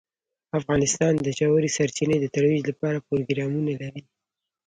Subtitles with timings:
[0.59, 4.01] افغانستان د ژورې سرچینې د ترویج لپاره پروګرامونه لري.